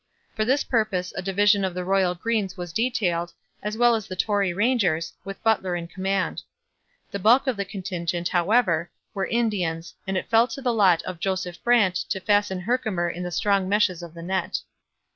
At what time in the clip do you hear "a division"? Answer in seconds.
1.15-1.63